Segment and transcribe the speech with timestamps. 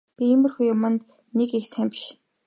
[0.17, 1.01] Би тиймэрхүү ярианд
[1.37, 2.05] нэг их сайн биш.